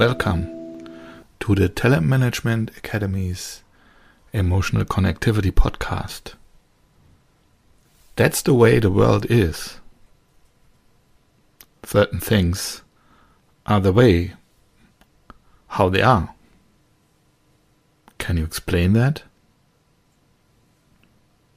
Welcome 0.00 0.88
to 1.40 1.54
the 1.54 1.68
Talent 1.68 2.06
Management 2.06 2.70
Academy's 2.74 3.62
Emotional 4.32 4.86
Connectivity 4.86 5.52
Podcast. 5.52 6.36
That's 8.16 8.40
the 8.40 8.54
way 8.54 8.78
the 8.78 8.90
world 8.90 9.26
is. 9.28 9.78
Certain 11.84 12.18
things 12.18 12.80
are 13.66 13.78
the 13.78 13.92
way 13.92 14.32
how 15.66 15.90
they 15.90 16.00
are. 16.00 16.34
Can 18.16 18.38
you 18.38 18.44
explain 18.44 18.94
that? 18.94 19.24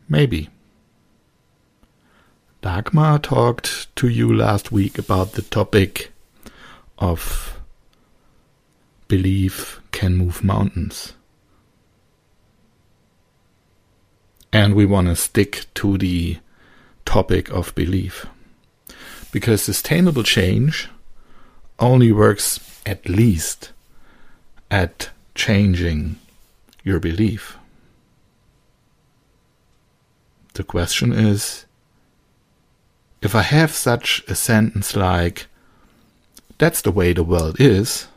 Maybe. 0.09 0.49
Dagmar 2.61 3.19
talked 3.19 3.95
to 3.95 4.09
you 4.09 4.35
last 4.35 4.69
week 4.69 4.97
about 4.97 5.31
the 5.31 5.43
topic 5.43 6.11
of 6.99 7.62
belief 9.17 9.79
can 9.91 10.15
move 10.15 10.43
mountains. 10.43 11.13
And 14.51 14.73
we 14.73 14.87
want 14.87 15.07
to 15.07 15.15
stick 15.15 15.67
to 15.75 15.99
the 15.99 16.39
topic 17.05 17.51
of 17.51 17.75
belief. 17.75 18.25
Because 19.31 19.61
sustainable 19.61 20.23
change 20.23 20.89
only 21.77 22.11
works 22.11 22.47
at 22.87 23.07
least 23.07 23.71
at 24.71 25.11
changing 25.35 26.15
your 26.83 26.99
belief. 26.99 27.57
The 30.55 30.63
question 30.63 31.13
is 31.13 31.65
if 33.21 33.35
I 33.35 33.43
have 33.43 33.71
such 33.89 34.23
a 34.27 34.33
sentence 34.33 34.95
like, 34.95 35.45
that's 36.57 36.81
the 36.81 36.91
way 36.99 37.13
the 37.13 37.23
world 37.23 37.57
is, 37.59 38.07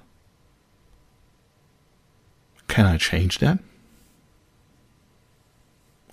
can 2.76 2.84
I 2.84 2.98
change 2.98 3.38
that? 3.38 3.58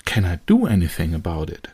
Can 0.05 0.23
I 0.23 0.39
do 0.45 0.65
anything 0.65 1.13
about 1.13 1.49
it? 1.49 1.67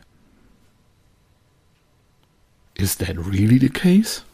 Is 2.74 2.96
that 2.96 3.16
really 3.16 3.56
the 3.56 3.68
case? 3.68 4.24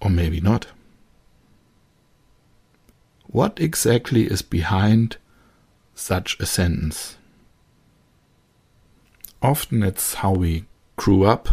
Or 0.00 0.08
maybe 0.08 0.40
not? 0.40 0.68
What 3.26 3.60
exactly 3.60 4.22
is 4.22 4.40
behind 4.40 5.18
such 5.94 6.40
a 6.40 6.46
sentence? 6.46 7.18
Often 9.42 9.82
it's 9.82 10.14
how 10.14 10.32
we 10.32 10.64
grew 10.96 11.24
up. 11.24 11.50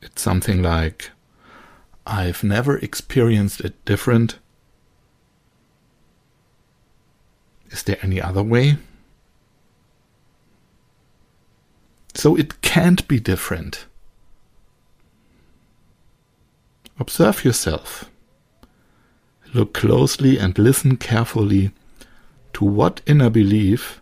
It's 0.00 0.22
something 0.22 0.62
like, 0.62 1.10
I've 2.06 2.42
never 2.42 2.78
experienced 2.78 3.60
it 3.60 3.84
different, 3.84 4.38
Is 7.74 7.82
there 7.82 7.98
any 8.02 8.20
other 8.20 8.44
way? 8.44 8.76
So 12.14 12.36
it 12.36 12.60
can't 12.60 13.06
be 13.08 13.18
different. 13.18 13.86
Observe 17.00 17.44
yourself. 17.44 18.08
Look 19.52 19.74
closely 19.74 20.38
and 20.38 20.56
listen 20.56 20.96
carefully 20.98 21.72
to 22.52 22.64
what 22.64 23.00
inner 23.06 23.28
belief 23.28 24.00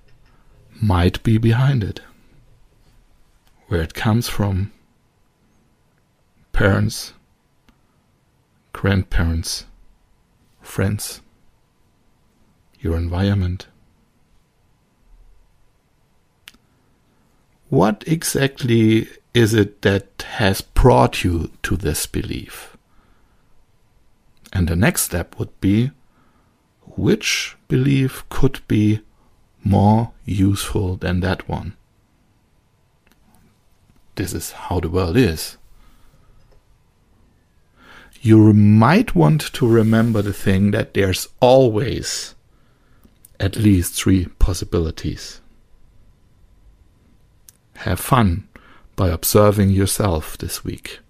might 0.82 1.22
be 1.22 1.38
behind 1.38 1.82
it. 1.82 2.00
Where 3.68 3.80
it 3.80 3.94
comes 3.94 4.28
from. 4.28 4.70
Parents, 6.52 7.14
grandparents, 8.74 9.64
friends 10.60 11.22
your 12.82 12.96
environment. 12.96 13.68
What 17.68 18.04
exactly 18.06 19.08
is 19.32 19.54
it 19.54 19.80
that 19.82 20.26
has 20.36 20.60
brought 20.60 21.24
you 21.24 21.50
to 21.62 21.76
this 21.76 22.06
belief? 22.06 22.76
And 24.52 24.68
the 24.68 24.76
next 24.76 25.02
step 25.02 25.38
would 25.38 25.58
be 25.60 25.90
which 26.96 27.56
belief 27.68 28.24
could 28.28 28.60
be 28.68 29.00
more 29.64 30.12
useful 30.26 30.96
than 30.96 31.20
that 31.20 31.48
one? 31.48 31.76
This 34.16 34.34
is 34.34 34.52
how 34.52 34.80
the 34.80 34.90
world 34.90 35.16
is. 35.16 35.56
You 38.20 38.52
might 38.52 39.14
want 39.14 39.40
to 39.54 39.66
remember 39.66 40.20
the 40.20 40.34
thing 40.34 40.70
that 40.72 40.92
there's 40.94 41.28
always 41.40 42.34
at 43.42 43.56
least 43.56 43.92
three 43.94 44.26
possibilities. 44.38 45.40
Have 47.78 47.98
fun 47.98 48.48
by 48.94 49.08
observing 49.08 49.70
yourself 49.70 50.38
this 50.38 50.64
week. 50.64 51.00